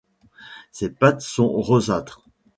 [0.71, 2.27] Ses pattes sont rosâtres.